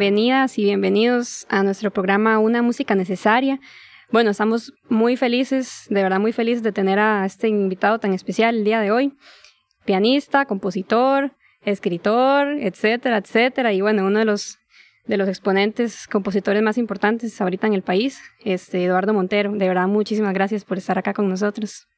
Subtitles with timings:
[0.00, 3.60] bienvenidas y bienvenidos a nuestro programa Una Música Necesaria.
[4.10, 8.56] Bueno, estamos muy felices, de verdad muy felices de tener a este invitado tan especial
[8.56, 9.12] el día de hoy.
[9.84, 11.32] Pianista, compositor,
[11.66, 13.74] escritor, etcétera, etcétera.
[13.74, 14.56] Y bueno, uno de los,
[15.04, 19.52] de los exponentes, compositores más importantes ahorita en el país, este Eduardo Montero.
[19.52, 21.88] De verdad, muchísimas gracias por estar acá con nosotros.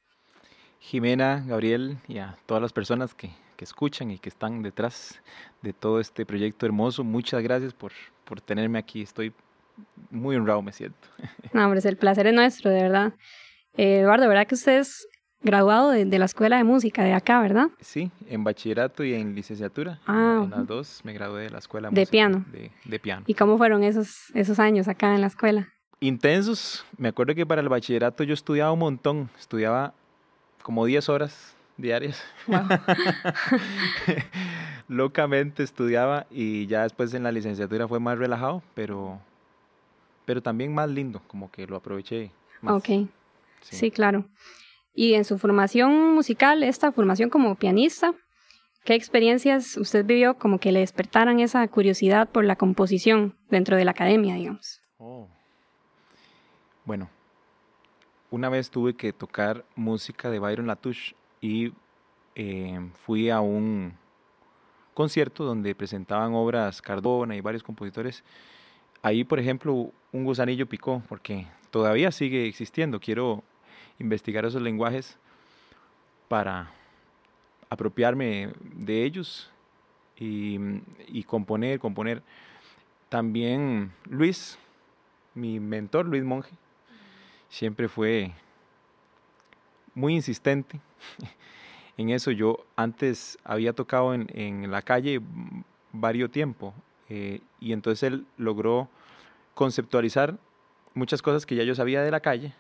[0.81, 3.31] Jimena, Gabriel y a todas las personas que,
[3.63, 5.23] que escuchan y que están detrás
[5.63, 7.93] de todo este proyecto hermoso, muchas gracias por,
[8.25, 9.03] por tenerme aquí.
[9.03, 9.33] Estoy
[10.11, 10.99] muy honrado, me siento.
[11.53, 13.13] No, hombre, el placer es nuestro, de verdad.
[13.77, 15.07] Eh, Eduardo, ¿verdad que usted es
[15.43, 17.69] graduado de, de, la Escuela de Música de acá, verdad?
[17.81, 20.01] Sí, en bachillerato y en licenciatura.
[20.09, 22.45] Ah, en las dos me gradué de la Escuela de, de piano.
[22.51, 23.23] De, de, piano.
[23.29, 25.69] ¿Y cómo fueron esos, esos años acá en la escuela?
[26.01, 26.85] Intensos.
[26.99, 29.31] Me acuerdo que para el bachillerato yo estudiaba un montón.
[29.39, 29.95] Estudiaba
[30.65, 32.23] como 10 horas diarias.
[32.47, 32.63] Wow.
[34.89, 39.21] Locamente estudiaba y ya después en la licenciatura fue más relajado, pero,
[40.25, 42.31] pero también más lindo, como que lo aproveché.
[42.61, 42.77] Más.
[42.77, 43.09] Ok,
[43.63, 43.77] sí.
[43.77, 44.27] sí, claro.
[44.95, 48.15] Y en su formación musical, esta formación como pianista,
[48.85, 53.85] ¿qué experiencias usted vivió como que le despertaran esa curiosidad por la composición dentro de
[53.85, 54.81] la academia, digamos?
[54.99, 55.29] Oh.
[56.85, 57.09] Bueno,
[58.31, 61.73] una vez tuve que tocar música de Byron Latouche y
[62.37, 63.93] eh, fui a un
[64.95, 68.25] concierto donde presentaban obras Cardona y varios compositores.
[69.03, 73.01] Ahí, por ejemplo, un gusanillo picó porque todavía sigue existiendo.
[73.01, 73.43] Quiero
[73.99, 75.19] investigar esos lenguajes
[76.29, 76.71] para
[77.69, 79.51] apropiarme de ellos
[80.17, 80.59] y,
[81.09, 82.23] y, componer, componer.
[83.09, 84.59] También Luis,
[85.35, 86.53] mi mentor, Luis Monge,
[87.49, 88.33] siempre fue
[89.95, 90.81] muy insistente
[91.97, 92.31] en eso.
[92.31, 95.21] Yo antes había tocado en, en la calle
[95.93, 96.75] varios tiempo
[97.09, 98.89] eh, y entonces él logró
[99.55, 100.39] conceptualizar
[100.95, 102.55] muchas cosas que ya yo sabía de la calle.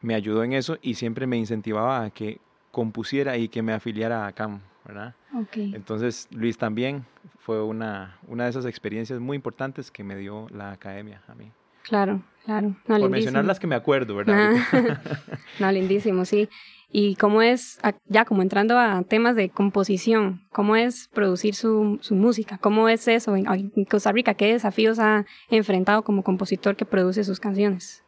[0.00, 2.40] Me ayudó en eso y siempre me incentivaba a que
[2.70, 5.14] compusiera y que me afiliara a CAM, ¿verdad?
[5.34, 5.74] Okay.
[5.74, 7.04] Entonces Luis también
[7.38, 11.52] fue una, una de esas experiencias muy importantes que me dio la academia a mí.
[11.82, 12.68] Claro, claro.
[12.68, 13.10] No, Por lindísimo.
[13.10, 14.52] mencionar las que me acuerdo, ¿verdad?
[15.58, 16.48] no, lindísimo, sí.
[16.94, 22.14] Y cómo es, ya como entrando a temas de composición, cómo es producir su, su
[22.14, 26.84] música, cómo es eso en, en, Costa Rica, qué desafíos ha enfrentado como compositor que
[26.84, 28.04] produce sus canciones.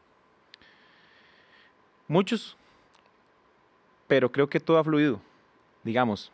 [2.09, 2.59] Muchos,
[4.06, 5.19] pero creo que todo ha fluido.
[5.83, 6.31] Digamos,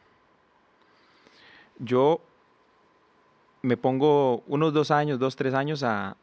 [1.78, 2.20] yo
[3.62, 6.16] me pongo unos dos años, dos, tres años a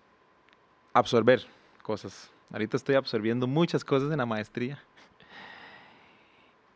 [0.97, 1.45] absorber
[1.83, 2.31] cosas.
[2.51, 4.79] Ahorita estoy absorbiendo muchas cosas en la maestría.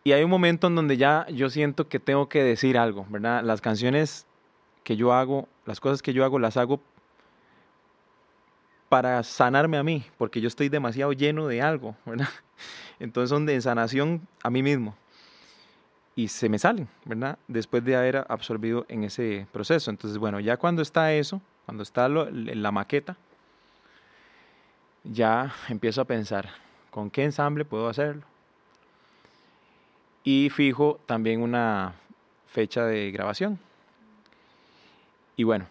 [0.03, 3.43] Y hay un momento en donde ya yo siento que tengo que decir algo, ¿verdad?
[3.43, 4.25] Las canciones
[4.83, 6.81] que yo hago, las cosas que yo hago, las hago
[8.89, 12.29] para sanarme a mí, porque yo estoy demasiado lleno de algo, ¿verdad?
[12.99, 14.95] Entonces son de sanación a mí mismo.
[16.15, 17.37] Y se me salen, ¿verdad?
[17.47, 19.89] Después de haber absorbido en ese proceso.
[19.89, 23.15] Entonces, bueno, ya cuando está eso, cuando está lo, la maqueta,
[25.03, 26.49] ya empiezo a pensar,
[26.89, 28.23] ¿con qué ensamble puedo hacerlo?
[30.23, 31.95] Y fijo también una
[32.47, 33.59] fecha de grabación.
[35.35, 35.65] Y bueno,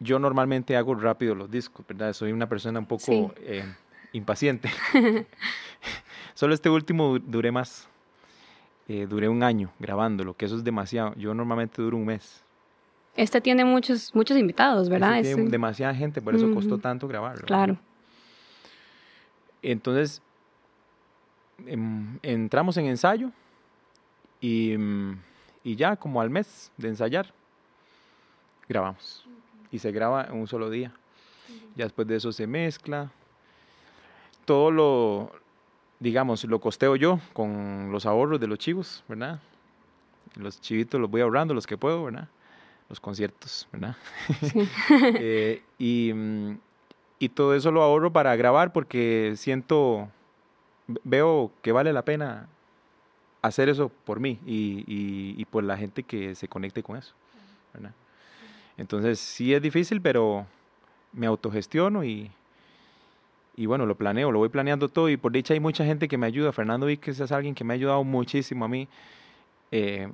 [0.00, 2.12] yo normalmente hago rápido los discos, ¿verdad?
[2.12, 3.28] Soy una persona un poco sí.
[3.40, 3.64] eh,
[4.12, 4.70] impaciente.
[6.34, 7.88] Solo este último duré más.
[8.88, 11.14] Eh, duré un año grabándolo, que eso es demasiado.
[11.16, 12.42] Yo normalmente duro un mes.
[13.18, 15.18] Este tiene muchos, muchos invitados, ¿verdad?
[15.18, 16.54] Este tiene demasiada gente, por eso uh -huh.
[16.54, 17.44] costó tanto grabarlo.
[17.44, 17.76] Claro.
[19.60, 20.22] Entonces,
[21.66, 23.32] em, entramos en ensayo
[24.40, 24.76] y,
[25.64, 27.34] y, ya como al mes de ensayar,
[28.68, 29.26] grabamos.
[29.72, 30.92] Y se graba en un solo día.
[31.74, 33.10] Ya después de eso se mezcla.
[34.44, 35.32] Todo lo,
[35.98, 39.40] digamos, lo costeo yo con los ahorros de los chivos, ¿verdad?
[40.36, 42.28] Los chivitos los voy ahorrando, los que puedo, ¿verdad?
[42.88, 43.96] Los conciertos, ¿verdad?
[44.40, 44.68] Sí.
[45.18, 46.12] eh, y,
[47.18, 50.08] y todo eso lo ahorro para grabar porque siento,
[51.04, 52.48] veo que vale la pena
[53.42, 57.14] hacer eso por mí y, y, y por la gente que se conecte con eso,
[57.74, 57.92] ¿verdad?
[58.78, 60.46] Entonces sí es difícil, pero
[61.12, 62.30] me autogestiono y,
[63.56, 66.16] y bueno, lo planeo, lo voy planeando todo y por dicha hay mucha gente que
[66.16, 66.52] me ayuda.
[66.52, 68.86] Fernando Víquez es alguien que me ha ayudado muchísimo a mí
[69.72, 70.08] eh,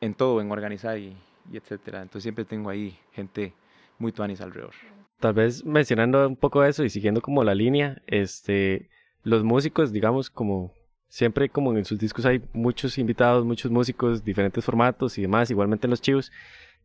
[0.00, 1.14] en todo, en organizar y,
[1.52, 2.02] y, etcétera.
[2.02, 3.54] Entonces siempre tengo ahí gente
[3.98, 4.74] muy tuanis alrededor.
[5.20, 8.88] Tal vez mencionando un poco eso y siguiendo como la línea, este,
[9.22, 10.72] los músicos, digamos, como
[11.08, 15.86] siempre como en sus discos hay muchos invitados, muchos músicos, diferentes formatos y demás, igualmente
[15.86, 16.30] en los chivos.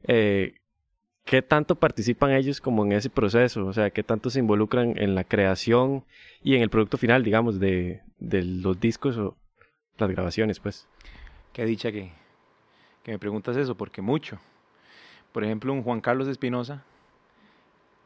[0.03, 0.55] Eh,
[1.25, 3.65] ¿qué tanto participan ellos como en ese proceso?
[3.65, 6.05] O sea, ¿qué tanto se involucran en la creación
[6.41, 9.37] y en el producto final, digamos, de, de los discos o
[9.97, 10.87] las grabaciones, pues?
[11.53, 12.11] Qué dicha que,
[13.03, 14.39] que me preguntas eso, porque mucho.
[15.33, 16.83] Por ejemplo, un Juan Carlos Espinosa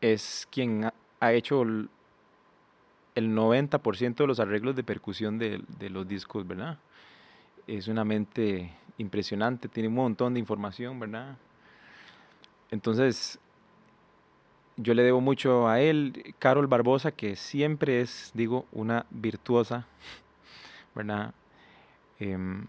[0.02, 0.90] es quien
[1.20, 1.90] ha, hecho el,
[3.16, 6.80] el 90% de los arreglos de percusión de, de los discos, ¿verdad?
[7.68, 11.38] Es una mente impresionante, tiene un montón de información, ¿verdad?
[12.72, 13.40] Entonces,
[14.78, 19.86] yo le debo mucho a él, Carol Barbosa, que siempre es, digo, una virtuosa,
[20.96, 21.34] ¿verdad?
[22.20, 22.66] Em,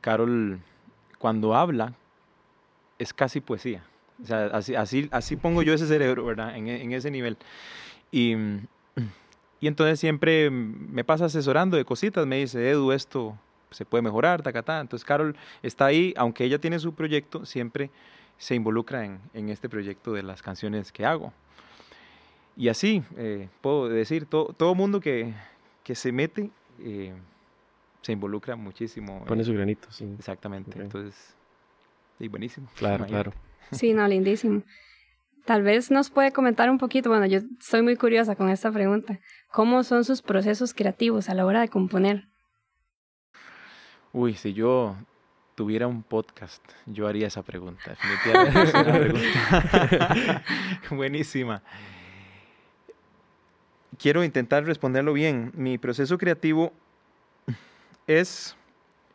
[0.00, 0.60] Carol,
[1.18, 1.94] cuando habla,
[2.98, 3.84] es casi poesía.
[4.22, 6.56] O sea, así, así, así pongo yo ese cerebro, ¿verdad?
[6.56, 7.36] En, en ese nivel.
[8.10, 8.34] Y,
[9.60, 13.38] y entonces siempre me pasa asesorando de cositas, me dice, Edu, esto
[13.70, 14.80] se puede mejorar, tacatá.
[14.80, 17.90] Entonces Carol está ahí, aunque ella tiene su proyecto, siempre
[18.38, 21.32] se involucra en, en este proyecto de las canciones que hago.
[22.56, 25.32] Y así, eh, puedo decir, todo, todo mundo que,
[25.84, 27.14] que se mete eh,
[28.02, 29.24] se involucra muchísimo.
[29.24, 30.12] Pone eh, su granito, sí.
[30.18, 30.80] Exactamente, Ok.
[30.84, 31.34] entonces,
[32.18, 32.68] y buenísimo.
[32.76, 33.30] Claro, imagínate.
[33.30, 33.51] claro.
[33.70, 34.62] Sí, no, lindísimo.
[35.44, 39.18] Tal vez nos puede comentar un poquito, bueno, yo estoy muy curiosa con esta pregunta.
[39.50, 42.28] ¿Cómo son sus procesos creativos a la hora de componer?
[44.12, 44.96] Uy, si yo
[45.54, 47.90] tuviera un podcast, yo haría esa pregunta.
[47.90, 50.44] Definitivamente es pregunta
[50.90, 51.62] buenísima.
[53.98, 55.52] Quiero intentar responderlo bien.
[55.54, 56.72] Mi proceso creativo
[58.06, 58.56] es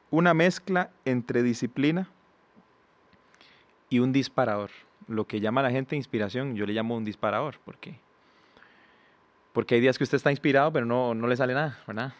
[0.10, 2.10] una mezcla entre disciplina
[3.90, 4.72] y un disparador.
[5.08, 7.60] Lo que llama la gente inspiración, yo le llamo un disparador.
[7.60, 8.00] ¿Por qué?
[9.54, 12.14] Porque hay días que usted está inspirado, pero no, no le sale nada, ¿verdad?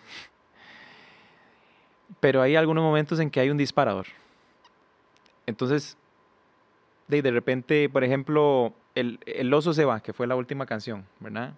[2.20, 4.08] pero hay algunos momentos en que hay un disparador.
[5.46, 5.98] Entonces,
[7.08, 11.06] de, de repente, por ejemplo, el, el oso se va, que fue la última canción,
[11.20, 11.54] ¿verdad?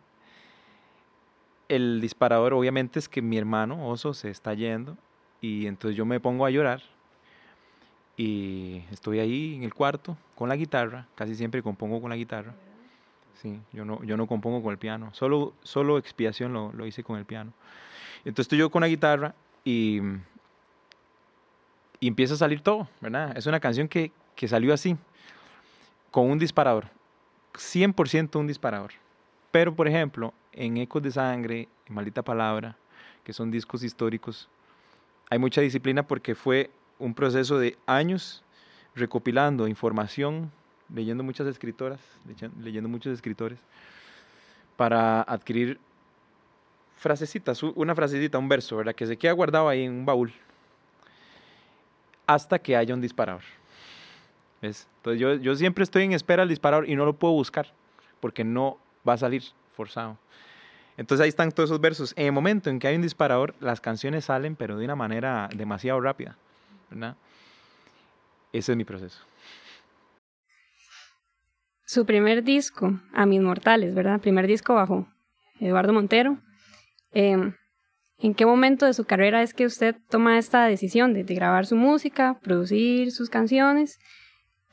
[1.68, 4.98] El disparador obviamente es que mi hermano oso se está yendo
[5.42, 6.82] y entonces yo me pongo a llorar
[8.20, 12.54] y estoy ahí en el cuarto con la guitarra, casi siempre compongo con la guitarra.
[13.42, 17.02] Sí, yo no, yo no compongo con el piano, solo, solo expiación lo, lo hice
[17.02, 17.54] con el piano.
[18.26, 19.34] Entonces estoy yo con la guitarra
[19.64, 20.02] y,
[22.02, 23.38] y empieza a salir todo, ¿verdad?
[23.38, 24.98] Es una canción que, que salió así,
[26.12, 26.88] con un disparador,
[27.54, 28.92] 100% un disparador.
[29.50, 32.76] Pero, por ejemplo, en Ecos de Sangre, en Maldita Palabra,
[33.24, 34.50] que son discos históricos,
[35.30, 38.44] hay mucha disciplina porque fue un proceso de años
[38.96, 40.52] recopilando información,
[40.94, 43.60] leyendo muchas escritoras, leyen- leyendo muchos escritores,
[44.76, 45.80] para adquirir
[46.98, 48.94] frasecitas, una frasecita, un verso, ¿verdad?
[48.94, 50.34] Que se queda guardado ahí en un baúl
[52.28, 53.42] hasta que haya un disparador.
[54.62, 54.88] ¿Ves?
[54.98, 57.72] Entonces yo, yo siempre estoy en espera al disparador y no lo puedo buscar
[58.20, 59.44] porque no va a salir
[59.76, 60.18] forzado.
[60.98, 62.14] Entonces ahí están todos esos versos.
[62.18, 65.50] En el momento en que hay un disparador, las canciones salen, pero de una manera
[65.56, 66.36] demasiado rápida.
[66.90, 67.16] ¿Verdad?
[68.52, 69.20] Ese es mi proceso.
[71.86, 74.22] Su primer disco, A Mis Mortales, ¿verdad?
[74.22, 75.08] Primer disco bajo
[75.60, 76.38] Eduardo Montero.
[77.14, 77.54] Eh,
[78.22, 81.66] ¿En qué momento de su carrera es que usted toma esta decisión de, de grabar
[81.66, 83.98] su música, producir sus canciones?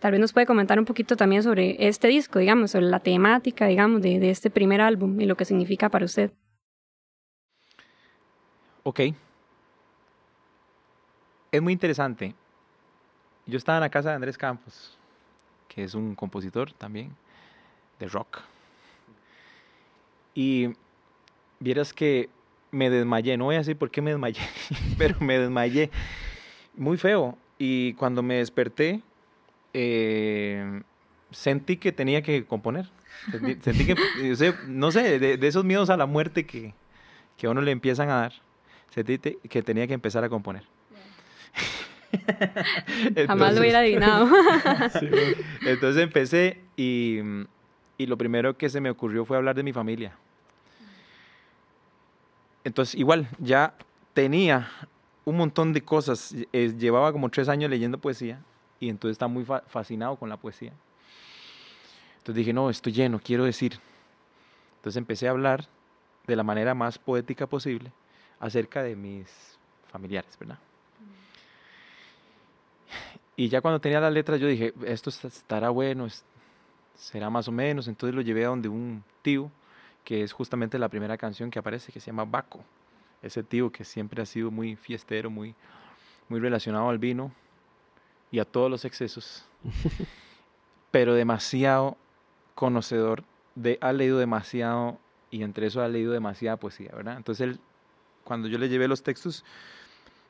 [0.00, 3.66] Tal vez nos puede comentar un poquito también sobre este disco, digamos, sobre la temática,
[3.66, 6.32] digamos, de, de este primer álbum y lo que significa para usted.
[8.82, 9.00] Ok.
[11.52, 12.34] Es muy interesante.
[13.46, 14.98] Yo estaba en la casa de Andrés Campos,
[15.68, 17.14] que es un compositor también
[17.98, 18.40] de rock.
[20.34, 20.74] Y
[21.60, 22.28] vieras que
[22.70, 24.40] me desmayé, no voy a decir por qué me desmayé,
[24.98, 25.90] pero me desmayé
[26.74, 27.38] muy feo.
[27.58, 29.00] Y cuando me desperté,
[29.72, 30.82] eh,
[31.30, 32.90] sentí que tenía que componer.
[33.30, 36.74] Sentí, que, sea, no sé, de, esos miedos a la muerte que,
[37.36, 38.32] que a uno le empiezan a dar,
[38.90, 40.64] sentí que tenía que empezar a componer.
[43.26, 44.26] Jamás lo hubiera adivinado.
[45.64, 47.20] Entonces empecé y,
[47.98, 50.12] y lo primero que se me ocurrió fue hablar de mi familia.
[52.64, 53.74] Entonces igual, ya
[54.14, 54.68] tenía
[55.24, 56.34] un montón de cosas.
[56.52, 58.40] eh, llevaba como tres años leyendo poesía
[58.80, 60.72] y entonces estaba muy fa- fascinado con la poesía.
[62.18, 63.78] Entonces dije, no, estoy lleno, quiero decir.
[64.76, 65.66] Entonces empecé a hablar
[66.26, 67.92] de la manera más poética posible
[68.40, 69.56] acerca de mis
[69.90, 70.58] familiares, ¿verdad?
[73.36, 76.06] Y ya cuando tenía las letras yo dije, esto est- estará bueno,
[76.94, 77.88] será más o menos.
[77.88, 79.50] Entonces lo llevé a donde un tío,
[80.04, 82.64] que es justamente la primera canción que aparece, que se llama Baco.
[83.22, 85.54] Ese tío que siempre ha sido muy fiestero, muy,
[86.28, 87.32] muy relacionado al vino
[88.30, 89.44] y a todos los excesos,
[90.90, 91.96] pero demasiado
[92.54, 93.24] conocedor
[93.54, 94.98] de, ha leído demasiado
[95.30, 97.16] y entre eso ha leído demasiada poesía, ¿verdad?
[97.16, 97.60] Entonces él,
[98.24, 99.44] cuando yo le llevé los textos,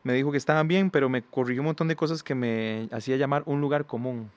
[0.06, 3.16] me dijo que estaban bien, pero me corrigió un montón de cosas que me hacía
[3.16, 4.30] llamar un lugar común.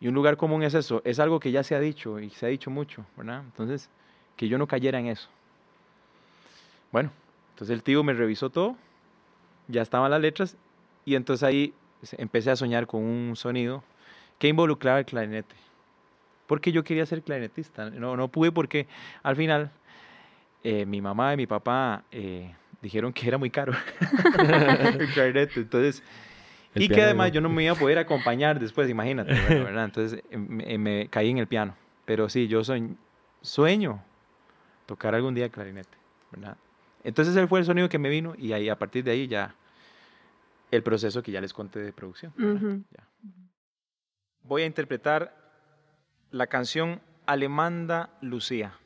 [0.00, 2.44] Y un lugar común es eso, es algo que ya se ha dicho y se
[2.44, 3.42] ha dicho mucho, ¿verdad?
[3.42, 3.88] Entonces,
[4.36, 5.30] que yo no cayera en eso.
[6.92, 7.10] Bueno,
[7.54, 8.76] entonces el tío me revisó todo,
[9.66, 10.58] ya estaban las letras
[11.06, 11.72] y entonces ahí
[12.18, 13.82] empecé a soñar con un sonido
[14.38, 15.56] que involucraba el clarinete.
[16.46, 18.86] Porque yo quería ser clarinetista, no, no pude porque
[19.22, 19.70] al final
[20.64, 23.72] eh, mi mamá y mi papá eh, dijeron que era muy caro
[24.98, 26.02] el clarinete, entonces...
[26.74, 29.84] y que además yo no me iba a poder acompañar después, imagínate, ¿verdad?
[29.84, 31.74] Entonces me, me, caí en el piano.
[32.04, 32.96] Pero sí, yo soy,
[33.42, 34.02] sueño
[34.86, 35.96] tocar algún día clarinete,
[36.32, 36.56] ¿verdad?
[37.04, 39.54] Entonces ese fue el sonido que me vino y ahí a partir de ahí ya
[40.70, 42.32] el proceso que ya les conté de producción.
[44.42, 45.34] Voy a interpretar
[46.30, 48.79] la canción Alemanda Lucía.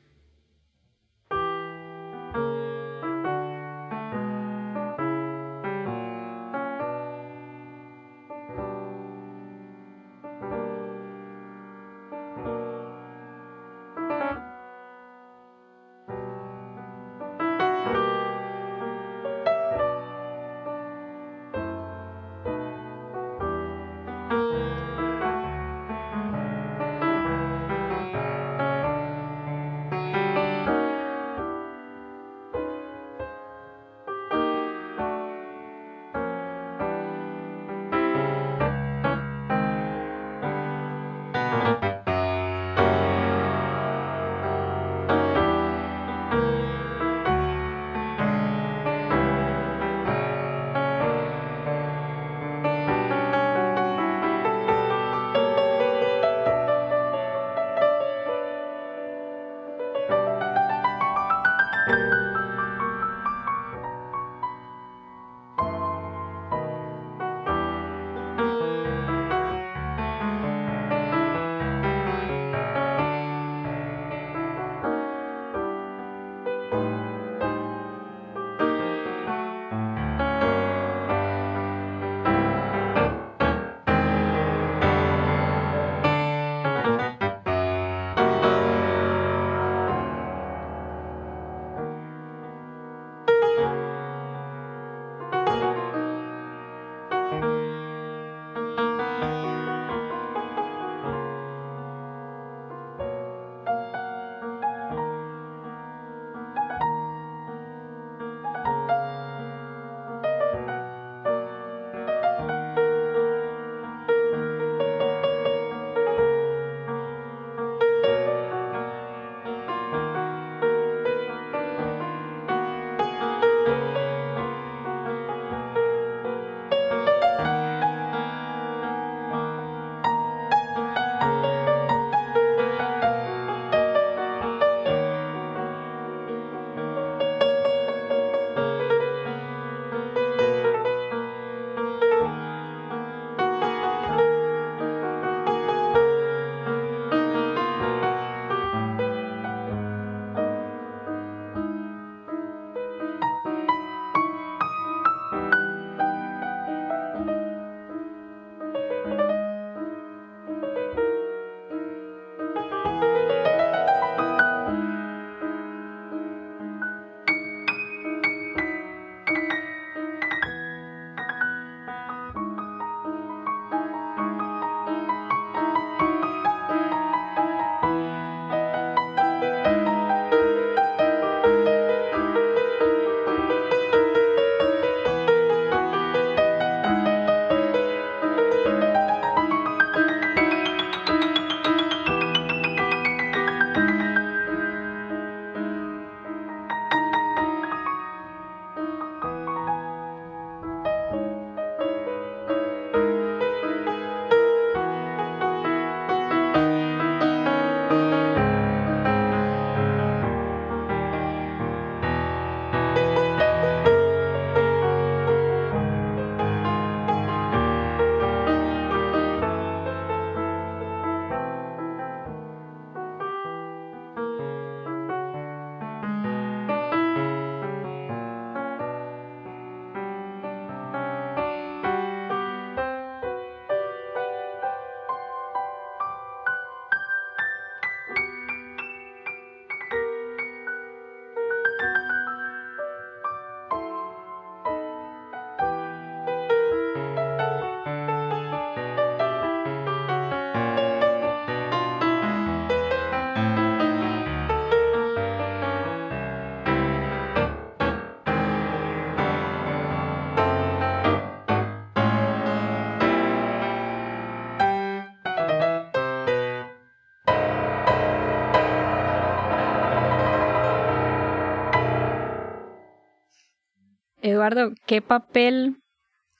[274.24, 275.82] Eduardo, ¿qué papel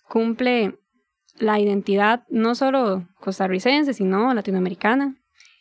[0.08, 0.78] cumple
[1.36, 5.14] la identidad no solo costarricense, sino latinoamericana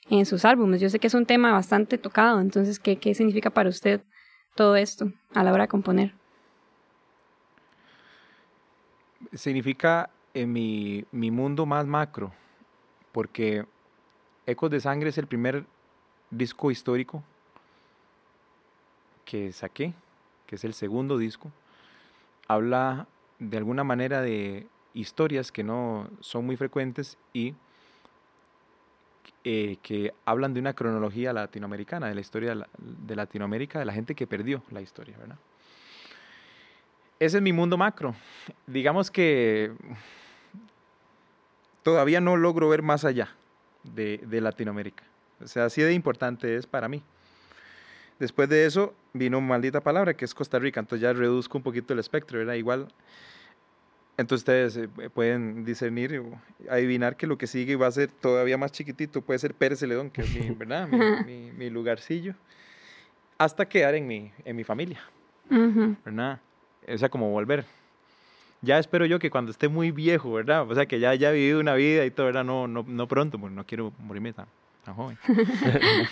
[0.10, 0.80] en sus álbumes?
[0.80, 4.06] Yo sé que es un tema bastante tocado, entonces, ¿qué, qué significa para usted
[4.56, 6.14] todo esto a la hora de componer?
[9.34, 12.32] Significa en mi, mi mundo más macro,
[13.12, 13.66] porque
[14.46, 15.66] Ecos de Sangre es el primer
[16.32, 17.22] disco histórico
[19.26, 19.94] que saqué,
[20.48, 21.52] que es el segundo disco.
[22.48, 23.08] Habla
[23.40, 27.56] de alguna manera de historias que no son muy frecuentes y
[29.44, 34.16] eh, que hablan de una cronología latinoamericana, de la historia de Latinoamérica, de la gente
[34.16, 35.38] que perdió la historia, ¿verdad?
[37.20, 38.16] Ese es mi mundo macro.
[38.68, 39.72] Digamos que
[41.84, 43.36] todavía no logro ver más allá
[43.84, 45.04] de, de Latinoamérica.
[45.42, 47.04] O sea, así de importante es para mí.
[48.24, 51.92] Después de eso vino Maldita Palabra, que es Costa Rica, entonces ya reduzco un poquito
[51.92, 52.54] el espectro, ¿verdad?
[52.54, 52.88] Igual,
[54.16, 56.24] entonces ustedes eh, pueden discernir
[56.70, 60.10] adivinar que lo que sigue va a ser todavía más chiquitito, puede ser Pérez Celedón,
[60.10, 60.88] que es mi, ¿verdad?
[60.88, 62.34] mi, mi, lugarcillo,
[63.38, 65.02] hasta quedar en mi, en mi familia,
[65.50, 66.40] ¿verdad?
[66.88, 67.66] O sea, como volver.
[68.62, 70.66] Ya espero yo que cuando esté muy viejo, ¿verdad?
[70.72, 72.46] O sea, que ya haya vivido una vida y todo, ¿verdad?
[72.46, 74.48] No, no, no pronto, porque no quiero morirme tan,
[74.86, 75.18] tan joven.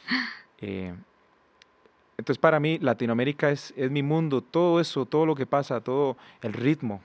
[0.62, 0.94] eh,
[2.18, 6.16] entonces para mí Latinoamérica es, es mi mundo, todo eso, todo lo que pasa, todo
[6.40, 7.00] el ritmo.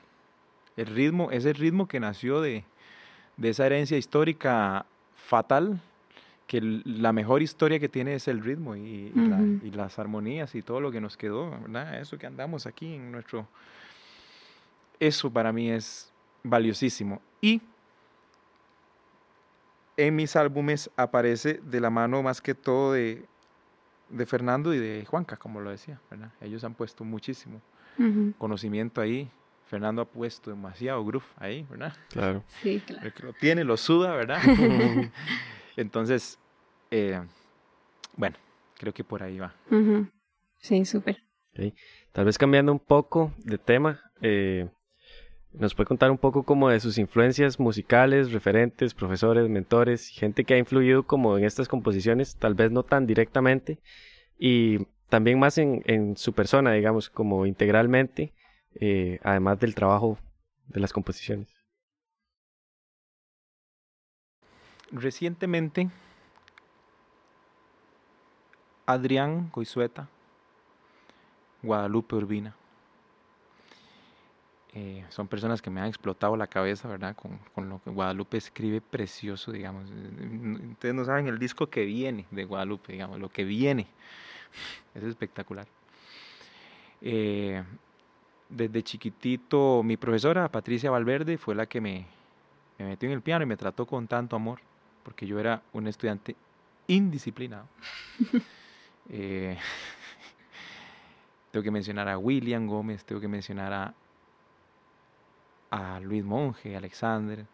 [0.78, 2.64] El ritmo es el ritmo que nació de,
[3.36, 5.82] de esa herencia histórica fatal,
[6.48, 10.54] que la mejor historia que tiene es el ritmo y, y, la, y, las armonías
[10.56, 12.00] y todo lo que nos quedó, ¿verdad?
[12.00, 13.48] Eso que andamos aquí en nuestro...
[15.00, 16.12] Eso para mí es
[16.44, 17.22] valiosísimo.
[17.42, 17.62] Y
[19.98, 23.26] en mis álbumes aparece de la mano más que todo de,
[24.12, 26.32] de Fernando y de Juanca, como lo decía, ¿verdad?
[26.42, 27.62] Ellos han puesto muchísimo
[27.98, 28.34] uh -huh.
[28.38, 29.30] conocimiento ahí.
[29.66, 31.94] Fernando ha puesto demasiado groove ahí, ¿verdad?
[32.10, 32.44] Claro.
[32.62, 33.06] Sí, claro.
[33.06, 34.42] El que lo tiene, lo suda, ¿verdad?
[35.78, 36.38] Entonces,
[36.92, 37.22] eh,
[38.18, 38.36] bueno,
[38.78, 39.54] creo que por ahí va.
[39.70, 40.12] Uh -huh.
[40.58, 41.18] Sí, súper.
[41.54, 41.74] Okay.
[42.12, 44.70] Tal vez cambiando un poco de tema, eh,
[45.54, 50.54] nos puede contar un poco como de sus influencias musicales, referentes, profesores, mentores, gente que
[50.54, 53.80] ha influido como en estas composiciones, tal vez no tan directamente,
[54.38, 58.34] y también más en, su persona, digamos, como integralmente,
[58.80, 60.18] eh, además del trabajo
[60.68, 61.54] de las composiciones.
[64.90, 65.90] Recientemente,
[68.86, 70.08] Adrián Coizueta,
[71.62, 72.56] Guadalupe Urbina.
[74.74, 77.16] Eh, son personas que me han explotado la cabeza, ¿verdad?
[77.16, 79.90] Con, con, lo que Guadalupe escribe precioso, digamos.
[80.72, 83.88] Ustedes no saben el disco que viene de Guadalupe, digamos, lo que viene.
[84.96, 85.68] Es espectacular.
[87.02, 87.64] Eh,
[88.48, 92.06] desde chiquitito, mi profesora, Patricia Valverde, fue la que me,
[92.78, 94.60] me metió en el piano y me trató con tanto amor,
[95.04, 96.36] porque yo era un estudiante
[96.88, 97.68] indisciplinado.
[99.10, 99.58] eh,
[101.52, 103.94] tengo que mencionar a William Gómez, tengo que mencionar a
[105.72, 107.46] a Luis Monge, Alexander,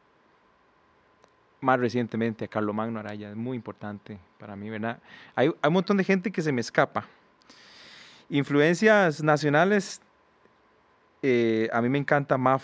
[1.62, 5.00] más recientemente a Carlos Magno Araya, es muy importante para mí, ¿verdad?
[5.36, 7.06] Hay, hay, un montón de gente que se me escapa.
[8.30, 10.02] Influencias nacionales,
[11.22, 12.64] eh, a mí me encanta MAF,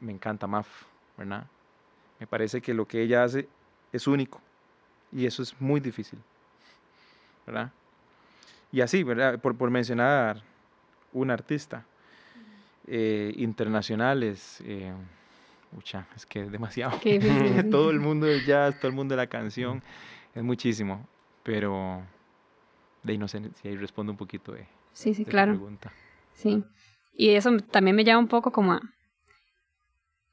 [0.00, 0.68] me encanta MAF,
[1.16, 1.46] ¿verdad?
[2.18, 3.48] Me parece que lo que ella hace
[3.92, 4.40] es único
[5.12, 6.18] y eso es muy difícil,
[7.46, 7.70] ¿verdad?
[8.72, 9.38] Y así, ¿verdad?
[9.40, 10.42] Por, por mencionar
[11.12, 11.84] un artista
[12.92, 14.60] eh, internacionales.
[14.66, 14.92] Eh,
[15.76, 16.98] ucha, es que es demasiado.
[17.70, 19.80] todo el mundo del jazz, todo el mundo de la canción,
[20.34, 21.06] es muchísimo.
[21.44, 22.02] Pero
[23.04, 25.52] de ahí no sé si ahí respondo un poquito de, sí, sí, de claro.
[25.52, 25.92] pregunta.
[26.34, 26.64] Sí,
[27.14, 28.80] y eso también me llama un poco como a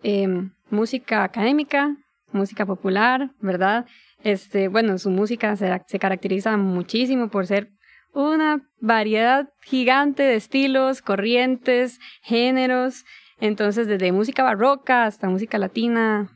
[0.04, 1.96] eh, música académica,
[2.32, 3.86] música popular, ¿verdad?
[4.24, 7.72] Este, bueno, su música se, se caracteriza muchísimo por ser
[8.18, 13.06] una variedad gigante de estilos, corrientes, géneros.
[13.40, 16.32] Entonces, desde música barroca hasta música latina,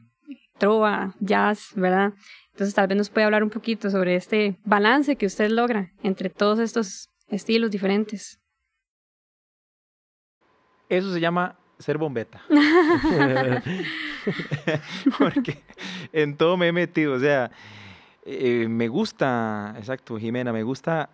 [0.59, 2.13] trova, jazz, ¿verdad?
[2.51, 6.29] Entonces, tal vez nos puede hablar un poquito sobre este balance que usted logra entre
[6.29, 8.39] todos estos estilos diferentes.
[10.87, 12.43] Eso se llama ser bombeta.
[15.17, 15.63] Porque
[16.13, 17.49] en todo me he metido, o sea,
[18.23, 21.09] eh, me gusta, exacto, Jimena, me gusta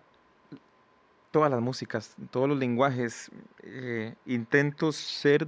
[1.38, 3.30] todas las músicas, todos los lenguajes.
[3.62, 5.46] Eh, intento ser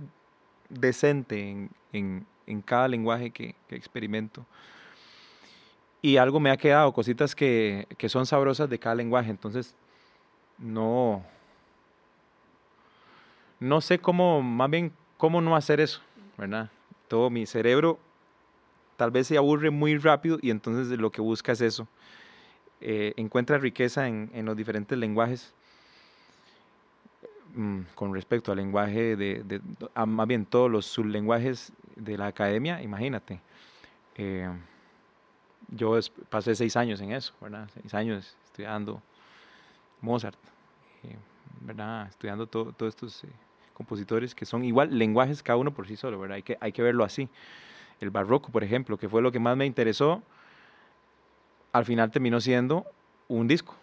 [0.68, 4.46] decente en, en, en cada lenguaje que, que, experimento.
[6.00, 9.30] Y algo me ha quedado, cositas que, que, son sabrosas de cada lenguaje.
[9.30, 9.74] Entonces,
[10.58, 11.24] no,
[13.58, 16.00] no sé cómo, más bien, cómo no hacer eso,
[16.38, 16.70] ¿verdad?
[17.08, 17.98] Todo mi cerebro
[18.96, 21.88] tal vez se aburre muy rápido y entonces lo que busca es eso.
[22.80, 25.52] Eh, encuentra riqueza en, en, los diferentes lenguajes
[27.54, 29.60] mm, con respecto al lenguaje de, de
[30.06, 33.40] más bien todos los sublenguajes de la academia, imagínate.
[34.16, 34.50] Eh,
[35.68, 37.68] yo pasé seis años en eso, ¿verdad?
[37.72, 39.00] Seis años estudiando
[40.00, 40.38] Mozart,
[41.04, 41.16] eh,
[41.60, 42.08] ¿verdad?
[42.08, 43.24] Estudiando todos estos
[43.74, 46.36] compositores que son igual lenguajes cada uno por sí solo, ¿verdad?
[46.36, 47.28] Hay que, hay que verlo así.
[48.00, 50.22] El barroco, por ejemplo, que fue lo que más me interesó,
[51.72, 52.84] al final terminó siendo
[53.28, 53.76] un disco.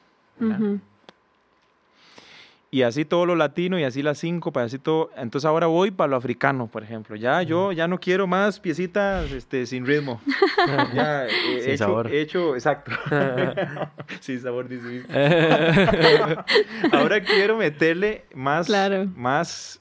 [2.70, 5.10] Y así todo lo latino y así las cinco, para así todo.
[5.16, 7.16] Entonces ahora voy para lo africano, por ejemplo.
[7.16, 10.20] Ya yo ya no quiero más piecitas este, sin ritmo.
[10.94, 11.30] ya eh,
[11.62, 12.14] sin hecho, sabor.
[12.14, 12.92] hecho, exacto.
[14.20, 15.06] sin sabor, dice.
[16.92, 18.70] ahora quiero meterle más,
[19.16, 19.80] más,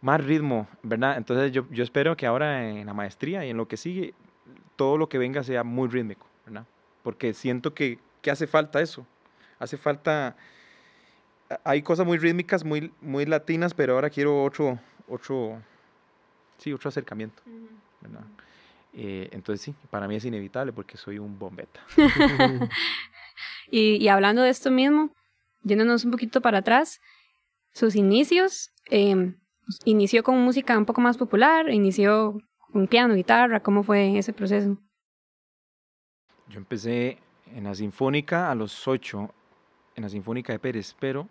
[0.00, 1.18] más ritmo, ¿verdad?
[1.18, 4.14] Entonces yo, yo espero que ahora en la maestría y en lo que sigue,
[4.76, 6.64] todo lo que venga sea muy rítmico, ¿verdad?
[7.02, 9.06] Porque siento que, que hace falta eso.
[9.58, 10.34] Hace falta
[11.64, 15.60] hay cosas muy rítmicas, muy, muy latinas, pero ahora quiero otro, otro,
[16.58, 17.42] sí, otro acercamiento.
[18.92, 21.80] Eh, entonces sí, para mí es inevitable porque soy un bombeta.
[23.70, 25.10] y, y, hablando de esto mismo,
[25.62, 27.00] yéndonos un poquito para atrás,
[27.72, 29.34] sus inicios, eh,
[29.84, 32.38] inició con música un poco más popular, inició
[32.72, 34.78] con piano, guitarra, ¿cómo fue ese proceso?
[36.48, 37.18] Yo empecé
[37.54, 39.34] en la Sinfónica a los ocho,
[39.94, 41.28] en la Sinfónica de Pérez, pero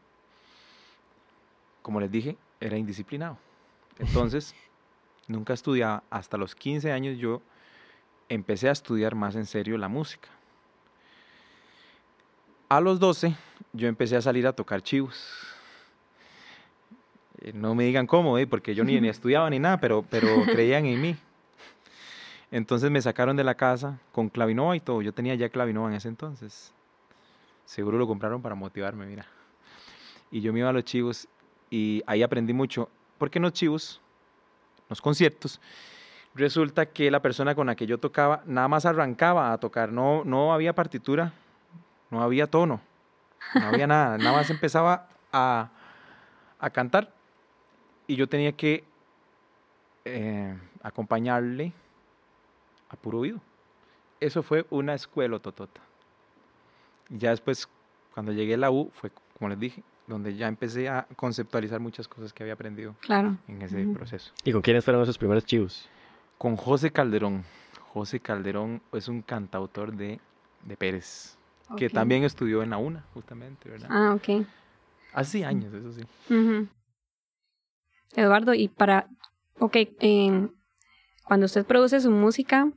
[1.88, 3.38] como les dije, era indisciplinado.
[3.97, 4.54] Entonces,
[5.30, 6.04] nunca estudiaba.
[6.10, 7.41] Hasta los 15 años yo
[8.28, 10.28] empecé a estudiar más en serio la música.
[12.67, 13.34] A los 12
[13.71, 15.47] yo empecé a salir a tocar chivos.
[17.39, 18.47] Eh, no me digan cómo, ¿eh?
[18.47, 21.15] porque yo ni, ni estudiaba ni nada, pero, pero creían en mí.
[22.52, 25.02] Entonces me sacaron de la casa con clavinova y todo.
[25.02, 26.73] Yo tenía ya clavinova en ese entonces.
[27.63, 29.26] Seguro lo compraron para motivarme, mira.
[30.32, 31.30] Y yo me iba a los chivos
[31.69, 34.01] y ahí aprendí mucho, porque en los chivos,
[34.89, 35.60] los conciertos,
[36.36, 40.23] resulta que la persona con la que yo tocaba nada más arrancaba a tocar, no,
[40.23, 41.34] no había partitura,
[42.10, 42.82] no había tono,
[43.56, 45.69] no había nada, nada más empezaba a,
[46.60, 47.13] a cantar
[48.08, 48.84] y yo tenía que
[50.06, 51.73] eh, acompañarle
[52.89, 53.41] a puro oído.
[54.19, 55.82] Eso fue una escuela totota.
[57.10, 57.67] Ya después,
[58.13, 62.07] cuando llegué a la U, fue como les dije, donde ya empecé a conceptualizar muchas
[62.07, 63.37] cosas que había aprendido claro.
[63.47, 64.31] en ese proceso.
[64.43, 65.87] ¿Y con quiénes fueron esos primeros chivos?
[66.37, 67.43] Con José Calderón.
[67.93, 70.19] José Calderón es un cantautor de,
[70.63, 71.37] de Pérez,
[71.77, 73.89] que también estudió en la UNA, justamente, ¿verdad?
[73.91, 74.45] Ah, ok.
[75.13, 76.03] Hace años, eso sí.
[78.15, 79.09] Eduardo, y para,
[79.59, 79.77] ok,
[81.23, 82.71] cuando usted produce su música,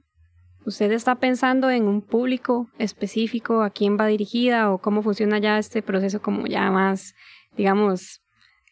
[0.65, 5.59] ¿usted está pensando en un público específico, a quién va dirigida o cómo funciona ya
[5.59, 7.15] este proceso como ya más,
[7.57, 8.23] digamos,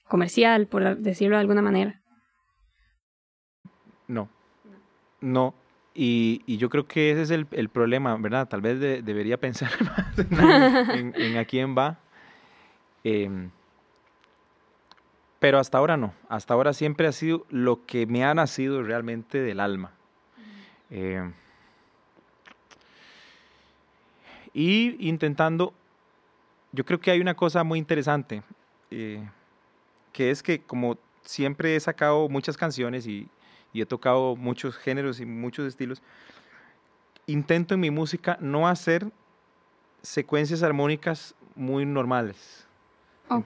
[0.06, 2.00] comercial, por decirlo de alguna manera?
[4.06, 4.28] No,
[5.20, 5.54] no.
[5.94, 8.48] Y, y yo creo que ese es el, el problema, ¿verdad?
[8.48, 9.70] Tal vez debería pensar
[10.30, 11.98] más en, a quién va.
[13.02, 13.50] Em,
[15.38, 16.14] pero hasta ahora no.
[16.28, 19.92] Hasta ahora siempre ha sido lo que me ha nacido realmente del alma.
[20.90, 21.32] Eh,
[24.54, 25.72] y intentando,
[26.72, 28.42] yo creo que hay una cosa muy interesante,
[28.90, 29.28] eh,
[30.12, 33.28] que es que como siempre he sacado muchas canciones y,
[33.72, 36.02] y he tocado muchos géneros y muchos estilos,
[37.26, 39.10] intento en mi música no hacer
[40.02, 42.67] secuencias armónicas muy normales.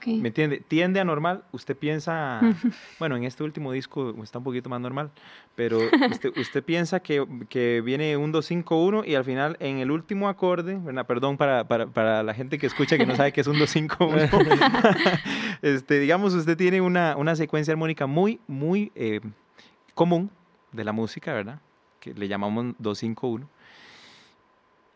[0.06, 0.62] ¿Me entiende?
[0.66, 2.40] Tiende a normal, usted piensa,
[2.98, 5.10] bueno, en este último disco está un poquito más normal,
[5.54, 5.78] pero
[6.10, 10.78] usted, usted piensa que, que, viene un 2-5-1 y al final en el último acorde,
[10.78, 11.06] ¿verdad?
[11.06, 15.20] perdón para, para, para, la gente que escucha que no sabe qué es un 2-5-1,
[15.62, 19.20] este, digamos, usted tiene una, una secuencia armónica muy, muy eh,
[19.94, 20.30] común
[20.72, 21.60] de la música, ¿verdad?
[22.00, 23.46] Que le llamamos 2-5-1.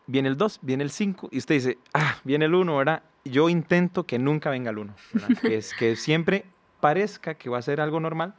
[0.07, 3.03] Viene el 2, viene el 5 y usted dice, ah, viene el 1, ¿verdad?
[3.29, 4.93] yo intento que nunca venga el uno,
[5.41, 6.45] que, es, que siempre
[6.79, 8.33] parezca que va a ser algo normal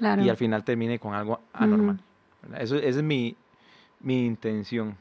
[0.00, 2.00] y al final termine con algo anormal.
[2.58, 3.36] Eso, esa es mi,
[4.00, 4.96] mi intención.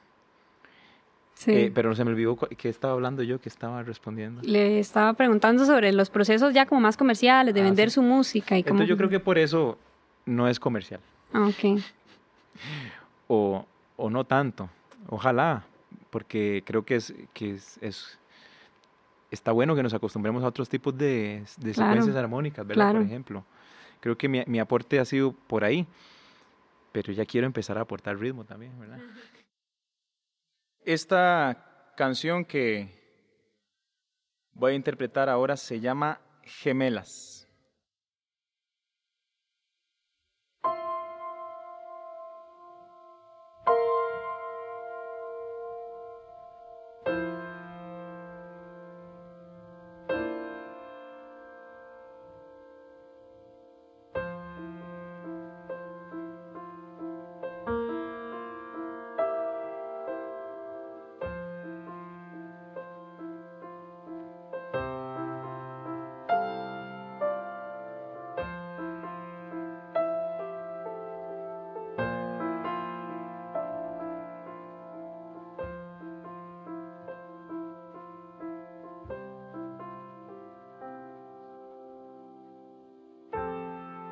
[1.33, 1.51] Sí.
[1.53, 4.41] Eh, pero no se me olvidó qué estaba hablando yo, que estaba respondiendo.
[4.43, 8.57] Le estaba preguntando sobre los procesos ya como más comerciales, de ah, vender su música.
[8.57, 9.77] Y Entonces yo creo que por eso
[10.25, 10.99] no es comercial.
[11.33, 11.81] Ah, ok.
[13.33, 14.69] O, o no tanto.
[15.07, 15.63] Ojalá,
[16.11, 18.19] porque creo que es, que es
[19.31, 22.91] está bueno que nos acostumbremos a otros tipos de, secuencias armónicas, ¿verdad?
[22.91, 23.45] Por ejemplo.
[24.01, 25.87] Creo que mi, mi, aporte ha sido por ahí,
[26.91, 28.99] pero ya quiero empezar a aportar ritmo también, ¿verdad?
[30.83, 32.89] Esta canción que
[34.53, 37.40] voy a interpretar ahora se llama Gemelas.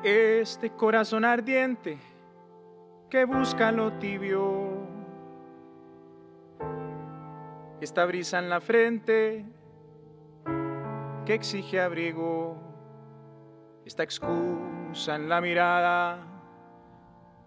[0.02, 1.98] Este corazón ardiente
[3.10, 4.78] que busca lo tibio.
[7.82, 9.44] Esta brisa en la frente
[11.26, 12.56] que exige abrigo.
[13.84, 16.26] Esta excusa en la mirada.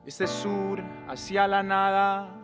[0.05, 2.35] Este sur hacia la nada.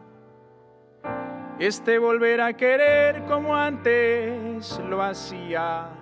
[1.59, 5.98] Este volver a querer como antes lo hacía.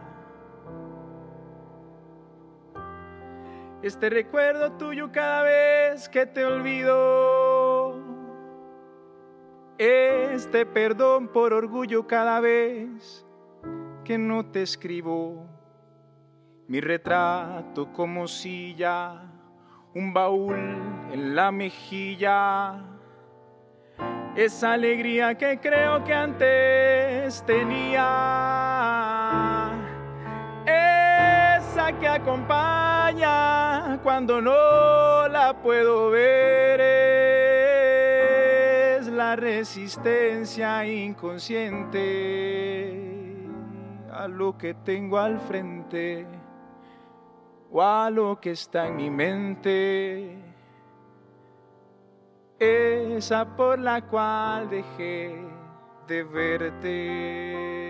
[3.81, 7.95] Este recuerdo tuyo cada vez que te olvido,
[9.77, 13.25] este perdón por orgullo cada vez
[14.03, 15.45] que no te escribo,
[16.67, 19.21] mi retrato como silla,
[19.93, 20.57] un baúl
[21.11, 22.83] en la mejilla,
[24.35, 29.16] esa alegría que creo que antes tenía
[31.93, 33.28] que acompaña
[34.04, 36.82] cuando no la puedo ver
[39.00, 42.04] es la resistencia inconsciente
[44.12, 46.28] a lo que tengo al frente
[47.71, 50.47] o a lo que está en mi mente
[52.60, 55.36] esa por la cual dejé
[56.08, 57.87] de verte.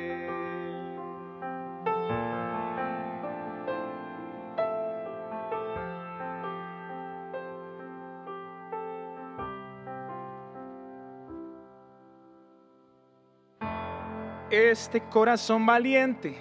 [14.58, 16.38] Este corazón valiente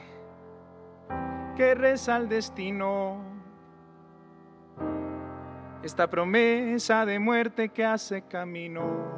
[1.54, 3.18] que reza al destino,
[5.82, 9.14] esta promesa de muerte que hace camino.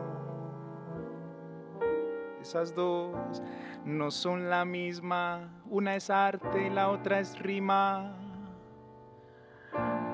[2.40, 3.42] Esas dos
[3.84, 8.16] no son la misma, una es arte y la otra es rima.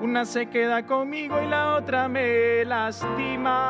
[0.01, 3.61] Una se queda conmigo y la otra me lastima.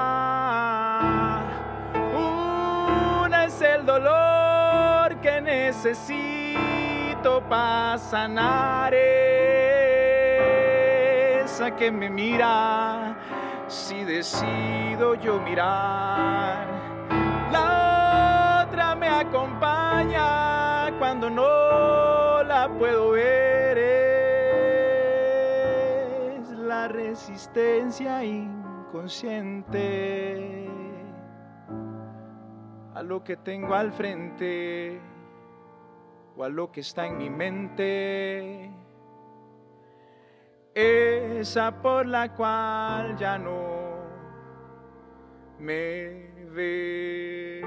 [3.24, 4.45] Una es el dolor
[5.66, 8.94] necesito para sanar
[11.44, 13.18] esa que me mira
[13.68, 16.68] si decido yo mirar.
[17.52, 23.78] La otra me acompaña cuando no la puedo ver.
[26.38, 30.70] Es la resistencia inconsciente
[32.94, 35.15] a lo que tengo al frente
[36.38, 38.72] o a lo que está en mi mente,
[40.74, 43.96] esa por la cual ya no
[45.60, 47.66] me ves.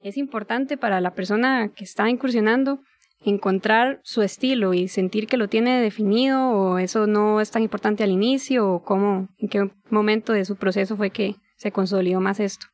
[0.00, 2.80] Es importante para la persona que está incursionando
[3.24, 8.04] encontrar su estilo y sentir que lo tiene definido o eso no es tan importante
[8.04, 12.40] al inicio o cómo, en qué momento de su proceso fue que se consolidó más
[12.40, 12.66] esto?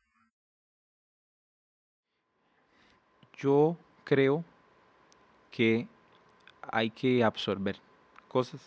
[3.37, 4.43] Yo creo
[5.49, 5.87] que
[6.61, 7.77] hay que absorber
[8.27, 8.61] cosas.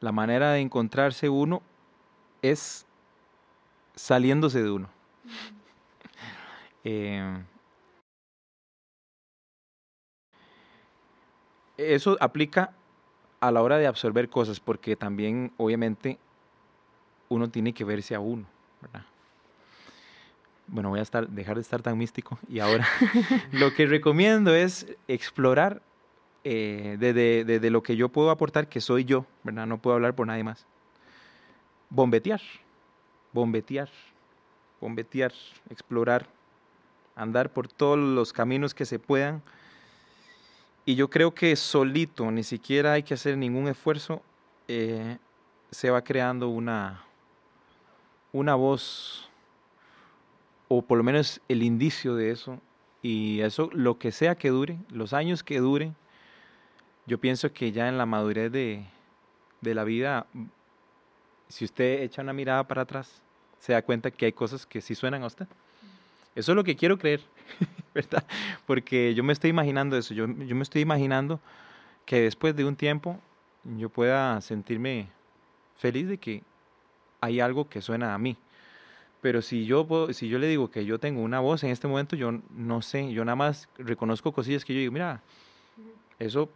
[0.00, 1.62] La manera de encontrarse uno
[2.42, 2.86] es
[3.94, 4.88] saliéndose de uno.
[11.76, 12.72] eso aplica
[13.40, 16.18] a la hora de absorber cosas, porque también, obviamente,
[17.28, 18.46] uno tiene que verse a uno.
[20.66, 22.86] Bueno, voy a dejar de estar tan místico y ahora
[23.52, 25.82] lo que recomiendo es explorar
[26.42, 29.66] eh, de, lo que yo puedo aportar, que soy yo, ¿verdad?
[29.66, 30.66] No puedo hablar por nadie más.
[31.90, 32.40] Bombetear,
[33.32, 33.88] bombetear,
[34.80, 35.32] bombetear,
[35.70, 36.26] explorar,
[37.16, 39.42] andar por todos los caminos que se puedan.
[40.86, 44.22] Y yo creo que solito, ni siquiera hay que hacer ningún esfuerzo,
[44.68, 45.18] eh,
[45.70, 47.04] se va creando una,
[48.32, 49.30] una voz,
[50.68, 52.60] o por lo menos el indicio de eso.
[53.00, 55.92] Y eso, lo que sea que dure, los años que dure,
[57.06, 58.84] yo pienso que ya en la madurez de,
[59.60, 60.26] de la vida,
[61.48, 63.22] si usted echa una mirada para atrás,
[63.58, 65.46] se da cuenta que hay cosas que sí suenan a usted.
[66.34, 67.20] Eso es lo que quiero creer,
[67.94, 68.24] ¿verdad?
[68.66, 71.40] Porque yo me estoy imaginando eso, yo, yo me estoy imaginando
[72.06, 73.20] que después de un tiempo
[73.78, 75.08] yo pueda sentirme
[75.76, 76.42] feliz de que
[77.20, 78.36] hay algo que suena a mí.
[79.20, 82.14] Pero si yo, si yo le digo que yo tengo una voz en este momento,
[82.14, 85.22] yo no sé, yo nada más reconozco cosillas que yo digo, mira,
[86.18, 86.50] eso,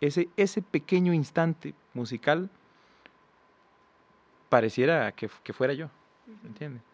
[0.00, 2.48] ese, ese pequeño instante musical
[4.48, 5.90] pareciera que, que fuera yo,
[6.42, 6.87] ¿entiendes?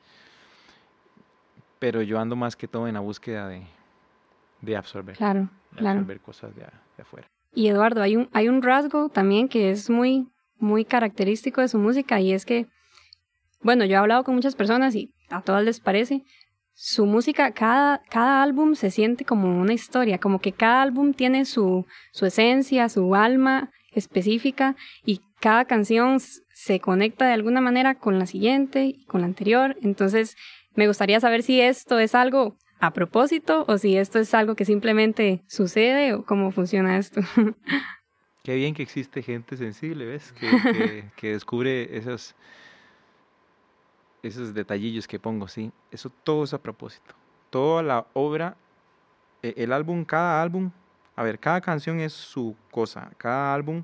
[1.84, 3.60] Pero yo ando más que todo en la búsqueda de,
[4.62, 5.18] de absorber.
[5.18, 7.26] Claro, de absorber cosas de, de, afuera.
[7.52, 11.76] Y Eduardo, hay un, hay un rasgo también que es muy, muy característico de su
[11.76, 12.68] música y es que,
[13.60, 16.22] bueno, yo he hablado con muchas personas y a todas les parece,
[16.72, 21.44] su música, cada, cada álbum se siente como una historia, como que cada álbum tiene
[21.44, 28.18] su, su esencia, su alma específica y cada canción se conecta de alguna manera con
[28.18, 29.76] la siguiente y con la anterior.
[29.82, 30.34] Entonces,
[30.74, 34.64] me gustaría saber si esto es algo a propósito o si esto es algo que
[34.64, 37.20] simplemente sucede o cómo funciona esto.
[38.42, 40.32] Qué bien que existe gente sensible, ¿ves?
[40.32, 42.34] Que, que, descubre esos,
[44.22, 45.72] esos detallillos que pongo, sí.
[45.90, 47.14] Eso todo es a propósito.
[47.48, 48.56] Toda la obra,
[49.42, 50.70] e, el álbum, cada álbum,
[51.16, 53.10] a ver, cada canción es su cosa.
[53.16, 53.82] Cada álbum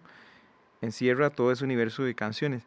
[0.82, 2.66] encierra todo ese universo de canciones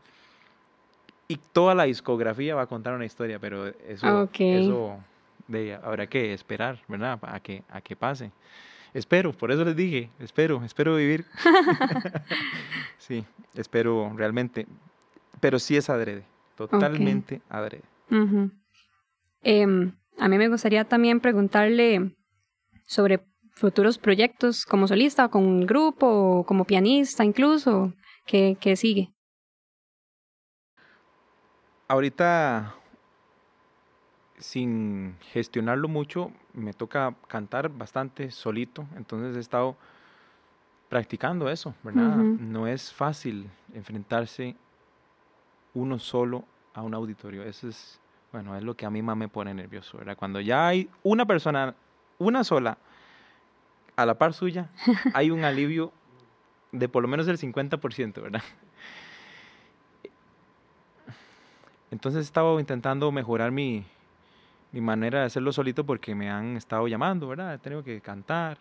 [1.33, 4.99] y toda la discografía va a contar una historia, pero eso, eso
[5.47, 7.19] de, habrá que esperar, ¿verdad?
[7.23, 8.31] A que, a que pase.
[8.93, 11.25] Espero, por eso les dije, espero, espero vivir.
[12.99, 14.67] sí, espero realmente,
[15.39, 16.23] pero sí es adrede,
[16.55, 17.83] totalmente adrede.
[19.41, 22.15] Em, a mí me gustaría también preguntarle
[22.85, 27.91] sobre futuros proyectos como solista o con un grupo o como pianista incluso,
[28.27, 29.09] ¿qué, qué sigue?
[31.87, 32.75] Ahorita,
[34.37, 39.75] sin gestionarlo mucho, me toca cantar bastante solito, entonces he estado
[40.89, 42.17] practicando eso, ¿verdad?
[42.17, 44.55] No es fácil enfrentarse
[45.73, 47.43] uno solo a un auditorio.
[47.43, 47.99] Eso es,
[48.31, 50.15] bueno, es lo que a mí más me pone nervioso, ¿verdad?
[50.15, 51.73] Cuando ya hay una persona,
[52.19, 52.77] una sola,
[53.95, 54.69] a la par suya,
[55.13, 55.91] hay un alivio
[56.71, 58.43] de por lo menos el 50%, ¿verdad?
[61.93, 63.85] Entonces he estado intentando mejorar mi,
[64.71, 67.53] manera de hacerlo solito porque me han estado llamando, ¿verdad?
[67.53, 68.57] He tenido que cantar,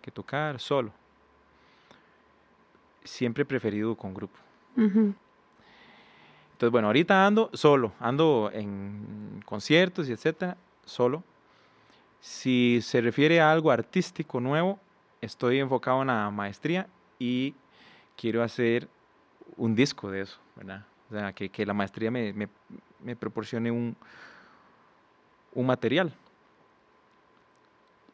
[0.00, 0.92] que tocar solo.
[3.02, 4.38] Siempre he preferido con grupo.
[4.76, 5.16] Entonces,
[6.70, 11.24] bueno, ahorita ando solo, ando en conciertos y etcétera, solo.
[12.20, 14.78] Si se refiere a algo artístico nuevo,
[15.20, 16.86] estoy enfocado en la maestría
[17.18, 17.56] y
[18.16, 18.88] quiero hacer
[19.56, 20.84] un disco de eso, ¿verdad?
[21.08, 22.48] O sea, que, que la maestría me, me,
[23.02, 23.96] me proporcione un,
[25.54, 26.12] un material.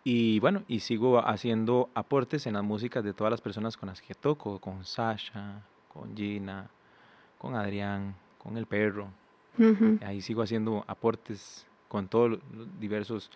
[0.04, 4.02] Y bueno, y sigo haciendo aportes en las músicas de todas las personas con las
[4.02, 6.68] que toco, con Sasha, con Gina,
[7.38, 9.08] con Adrián, con el perro.
[10.04, 13.30] Ahí sigo haciendo aportes con todos los diversos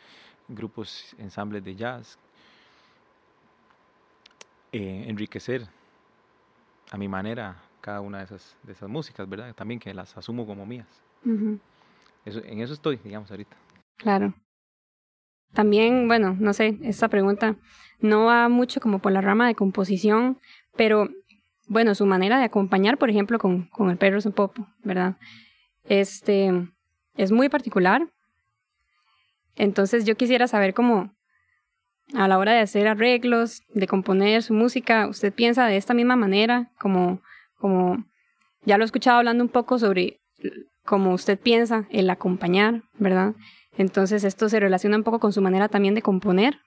[0.48, 2.18] grupos, ensambles de jazz.
[4.72, 5.66] Eh, enriquecer
[6.90, 9.54] a mi manera cada una de esas, de esas músicas, ¿verdad?
[9.54, 10.86] También que las asumo como mías.
[12.24, 13.56] eso, en eso estoy, digamos, ahorita.
[13.96, 14.34] Claro.
[15.52, 17.56] También, bueno, no sé, esta pregunta
[18.00, 20.38] no va mucho como por la rama de composición,
[20.76, 21.08] pero
[21.66, 25.16] bueno, su manera de acompañar, por ejemplo, con, con el perro un popo, ¿verdad?
[25.84, 26.52] Este
[27.16, 28.08] es muy particular.
[29.56, 31.12] Entonces yo quisiera saber cómo
[32.14, 36.16] a la hora de hacer arreglos, de componer su música, ¿usted piensa de esta misma
[36.16, 37.20] manera, como
[37.58, 38.04] como
[38.64, 40.20] ya lo he escuchado hablando un poco sobre
[40.84, 43.34] cómo usted piensa el acompañar, ¿verdad?
[43.76, 46.58] Entonces esto se relaciona un poco con su manera también de componer.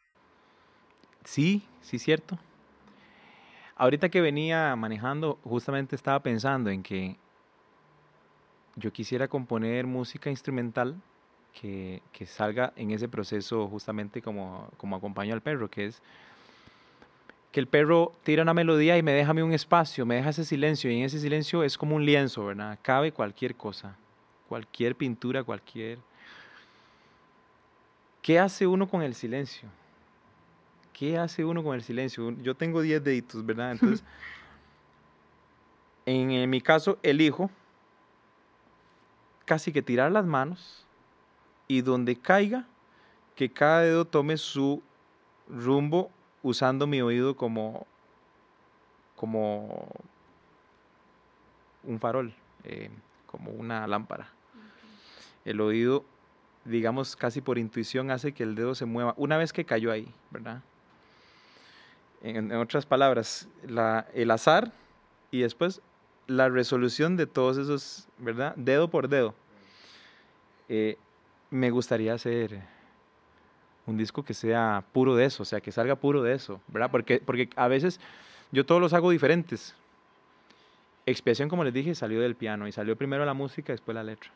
[1.24, 2.38] Sí, sí, cierto.
[3.76, 7.18] Ahorita que venía manejando, justamente estaba pensando en que
[8.76, 10.96] yo quisiera componer música instrumental
[11.54, 16.02] que, que salga en ese proceso justamente como, como acompaño al perro, que es
[17.52, 20.30] que el perro tira una melodía y me deja a mí un espacio, me deja
[20.30, 22.80] ese silencio, y en ese silencio es como un lienzo, ¿verdad?
[22.82, 23.96] Cabe cualquier cosa,
[24.48, 26.00] cualquier pintura, cualquier...
[28.22, 29.68] ¿Qué hace uno con el silencio?
[30.94, 32.32] ¿Qué hace uno con el silencio?
[32.42, 33.72] Yo tengo 10 deditos, ¿verdad?
[33.74, 34.04] Entonces,
[36.06, 37.50] en, en mi caso, elijo
[39.44, 40.86] casi que tirar las manos
[41.68, 42.66] y donde caiga,
[43.36, 44.82] que cada dedo tome su
[45.50, 46.12] rumbo
[46.44, 47.86] usando mi oído como,
[49.16, 49.88] como
[51.84, 52.34] un farol,
[52.64, 52.90] eh,
[53.26, 54.30] como una lámpara.
[55.46, 56.06] El oído,
[56.66, 60.14] digamos, casi por intuición hace que el dedo se mueva una vez que cayó ahí,
[60.30, 60.62] ¿verdad?
[62.24, 64.72] En, otras palabras, la, el azar
[65.32, 65.82] y después
[66.28, 68.54] la resolución de todos esos, ¿verdad?
[68.56, 69.34] Dedo por dedo.
[70.70, 70.98] Eh,
[71.50, 72.62] me gustaría hacer
[73.86, 76.92] un disco que sea puro de eso, o sea, que salga puro de eso, ¿verdad?
[76.92, 78.00] Porque, porque a veces
[78.52, 79.76] yo todos los hago diferentes.
[81.06, 84.30] Expiación, como les dije, salió del piano y salió primero la música, después la letra.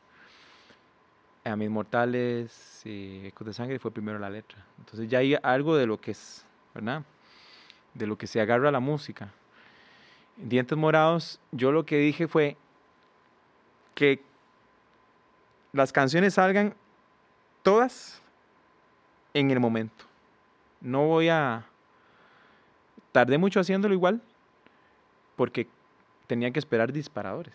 [1.44, 4.66] A mis mortales, y Ecos de Sangre fue primero la letra.
[4.80, 6.44] Entonces ya hay algo de lo que es,
[6.74, 7.04] ¿verdad?
[7.94, 9.32] De lo que se agarra la música.
[10.42, 12.58] En Dientes Morados, yo lo que dije fue
[13.94, 14.22] que
[15.72, 16.74] las canciones salgan
[17.62, 18.22] todas
[19.36, 20.06] en el momento.
[20.82, 21.66] No voy a...
[23.12, 24.22] Tardé mucho haciéndolo igual
[25.36, 25.68] porque
[26.26, 27.54] tenía que esperar disparadores.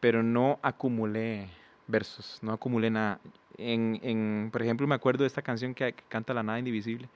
[0.00, 1.48] Pero no acumulé
[1.88, 3.20] versos, no acumulé nada.
[3.56, 7.08] En, en, por ejemplo, me acuerdo de esta canción que, canta La Nada Indivisible,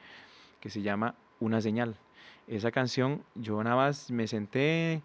[0.60, 1.94] que se llama Una Señal.
[2.48, 5.02] Esa canción, yo nada más me senté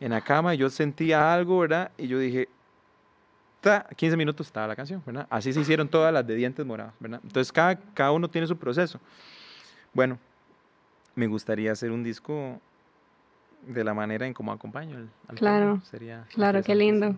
[0.00, 1.92] en la cama y yo sentía algo, ¿verdad?
[1.96, 2.48] Y yo dije,
[3.96, 5.26] 15 minutos estaba la canción, ¿verdad?
[5.30, 7.20] Así se hicieron todas las de dientes morados, ¿verdad?
[7.22, 9.00] Entonces cada, cada uno tiene su proceso.
[9.92, 10.18] Bueno,
[11.14, 12.60] me gustaría hacer un disco
[13.66, 17.16] de la manera en cómo acompaño al Claro, sería claro, qué lindo.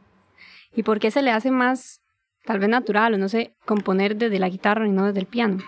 [0.75, 2.01] ¿Y por qué se le hace más,
[2.45, 5.59] tal vez natural, o no sé, componer desde la guitarra y no desde el piano?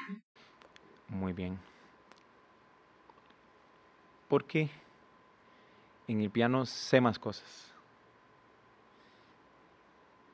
[1.09, 1.59] Muy bien.
[4.29, 4.69] Porque
[6.07, 7.73] en el piano sé más cosas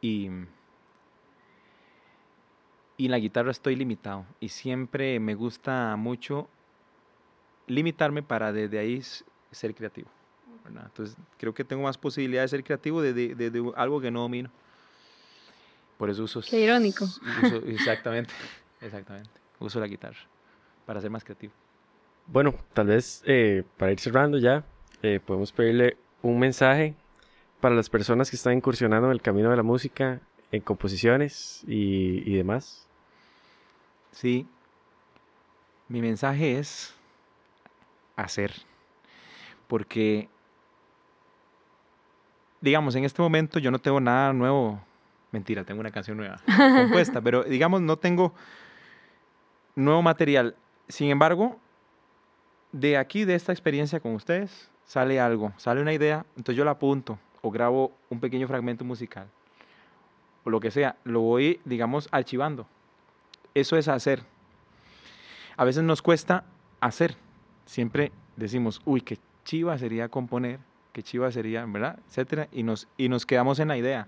[0.04, 0.46] y, en
[3.10, 6.46] la guitarra estoy limitado y siempre me gusta mucho
[7.66, 9.02] limitarme para desde ahí
[9.50, 10.08] ser creativo.
[10.66, 14.50] Entonces creo que tengo más posibilidad de ser creativo desde, algo que no domino.
[15.96, 16.42] Por eso uso...
[16.42, 17.06] Qué irónico.
[17.66, 18.32] exactamente,
[18.82, 19.30] exactamente.
[19.58, 20.18] Uso la guitarra
[20.84, 21.52] para ser más creativo.
[22.26, 24.64] Bueno, tal vez eh, para ir cerrando ya,
[25.02, 26.94] eh, podemos pedirle un mensaje
[27.64, 30.20] para las personas que están incursionando en el camino de la música,
[30.52, 32.86] en composiciones y, demás?
[34.12, 34.46] Sí,
[35.88, 36.94] mi mensaje es
[38.16, 38.52] hacer,
[39.66, 40.28] porque,
[42.60, 44.78] digamos, en este momento yo no tengo nada nuevo,
[45.32, 46.42] mentira, tengo una canción nueva
[46.82, 48.34] compuesta, pero digamos, no tengo
[49.74, 50.54] nuevo material.
[50.88, 51.58] Sin embargo,
[52.72, 56.72] de aquí, de esta experiencia con ustedes, sale algo, sale una idea, entonces yo la
[56.72, 59.28] apunto o grabo un pequeño fragmento musical
[60.44, 62.66] o lo que sea, lo voy, digamos, archivando.
[63.54, 64.22] Eso es hacer.
[65.56, 66.44] A veces nos cuesta
[66.80, 67.16] hacer.
[67.66, 70.58] Siempre decimos, uy, qué chiva sería componer,
[70.92, 71.98] qué chiva sería, ¿verdad?
[72.08, 74.06] Etcétera, y nos, y nos quedamos en la idea.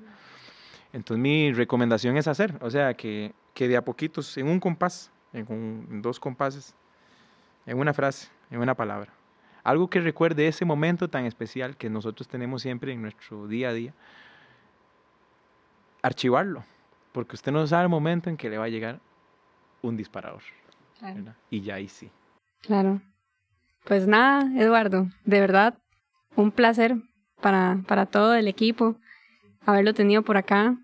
[0.95, 5.11] Entonces mi recomendación es hacer, o sea, que, que de a poquitos, en un compás,
[5.34, 6.74] en dos compases,
[7.66, 9.12] en una frase, en una palabra,
[9.66, 13.72] algo que recuerde ese momento tan especial que nosotros tenemos siempre en nuestro día a
[13.72, 13.92] día.
[16.02, 16.64] Archivarlo,
[17.10, 19.00] porque usted no sabe el momento en que le va a llegar
[19.82, 20.40] un disparador.
[21.50, 22.08] Y ya ahí sí.
[22.62, 23.00] Claro.
[23.84, 25.76] Pues nada, Eduardo, de verdad,
[26.36, 26.94] un placer
[27.40, 28.94] para, para todo el equipo
[29.64, 30.76] haberlo tenido por acá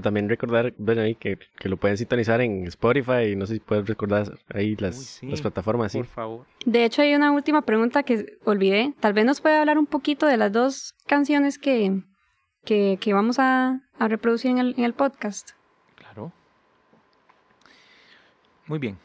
[0.00, 3.60] también recordar, bueno, ahí que, que, lo pueden sintonizar en Spotify y no sé si
[3.60, 5.92] puedes recordar ahí las, las plataformas.
[5.92, 6.46] Por favor.
[6.64, 8.94] De hecho, hay una última pregunta que olvidé.
[9.00, 12.02] Tal vez nos puede hablar un poquito de las dos canciones que,
[12.64, 15.50] que, que vamos a, a reproducir en el, en el podcast.
[15.96, 16.30] Claro.
[18.66, 18.96] Muy bien.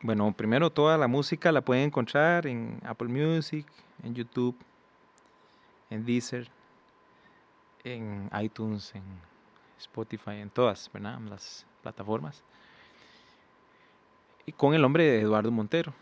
[0.00, 3.66] Bueno, primero toda la música la pueden encontrar en Apple Music,
[4.02, 4.56] en YouTube,
[5.90, 6.48] en Deezer,
[7.84, 9.02] en iTunes, en
[9.80, 10.90] Spotify, en todas
[11.28, 12.42] las plataformas.
[14.46, 15.92] Y con el nombre de Eduardo Montero.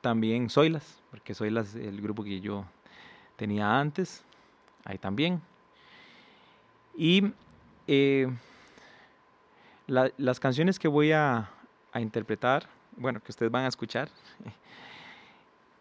[0.00, 2.66] También Soylas, porque Soylas el grupo que yo
[3.36, 4.22] tenía antes,
[4.84, 5.40] ahí también.
[6.96, 7.32] Y
[7.86, 8.30] eh,
[9.86, 11.50] las canciones que voy a,
[11.92, 14.10] a interpretar, bueno, que ustedes van a escuchar,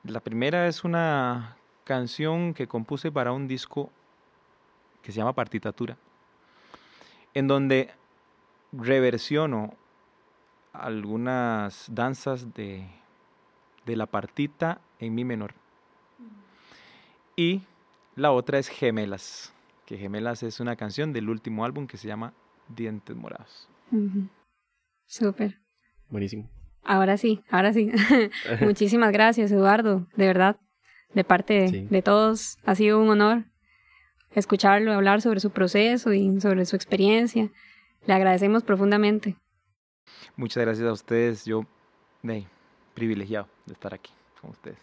[0.03, 1.55] La primera es una
[1.85, 3.89] canción que compuse para un disco
[5.01, 5.95] que se llama Partitatura,
[7.33, 7.89] en donde
[8.71, 9.75] reversiono
[10.71, 12.87] algunas danzas de,
[13.85, 15.53] de la partita en mi menor.
[17.35, 17.61] Y
[18.15, 19.53] la otra es Gemelas,
[19.85, 22.33] que Gemelas es una canción del último álbum que se llama
[22.67, 23.69] Dientes Morados.
[25.05, 25.59] Súper.
[26.09, 26.49] Buenísimo.
[26.83, 27.91] Ahora sí, ahora sí.
[28.61, 30.59] Muchísimas gracias, Eduardo, de verdad.
[31.13, 33.45] De parte de todos, ha sido un honor
[34.35, 37.49] escucharlo hablar sobre su proceso y sobre su experiencia.
[38.05, 39.35] Le agradecemos profundamente.
[40.35, 41.45] Muchas gracias a ustedes.
[41.45, 41.65] Yo,
[42.93, 44.11] privilegiado de estar aquí
[44.41, 44.79] con ustedes.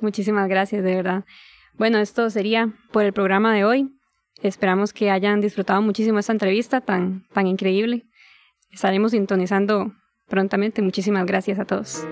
[0.00, 1.24] Muchísimas gracias, de verdad.
[1.74, 3.92] Bueno, esto sería por el programa de hoy.
[4.42, 8.06] Esperamos que hayan disfrutado muchísimo esta entrevista tan, tan increíble.
[8.70, 9.94] Estaremos sintonizando
[10.28, 10.82] prontamente.
[10.82, 12.06] Muchísimas gracias a todos.